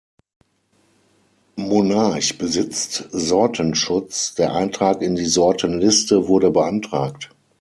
Monarch 1.57 2.39
besitzt 2.39 3.07
Sortenschutz, 3.11 4.33
der 4.33 4.53
Eintrag 4.55 5.03
in 5.03 5.13
die 5.15 5.27
Sortenliste 5.27 6.27
wurde 6.27 6.49
beantragt. 6.49 7.29